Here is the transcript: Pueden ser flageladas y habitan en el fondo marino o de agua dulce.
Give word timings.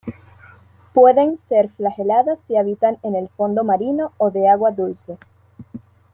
Pueden 0.95 1.37
ser 1.37 1.69
flageladas 1.69 2.49
y 2.49 2.55
habitan 2.57 2.97
en 3.03 3.13
el 3.13 3.29
fondo 3.29 3.63
marino 3.63 4.13
o 4.17 4.31
de 4.31 4.49
agua 4.49 4.71
dulce. 4.71 5.19